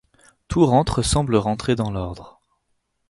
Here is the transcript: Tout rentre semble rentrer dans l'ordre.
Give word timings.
Tout 0.47 0.65
rentre 0.65 1.03
semble 1.03 1.35
rentrer 1.35 1.75
dans 1.75 1.91
l'ordre. 1.91 2.41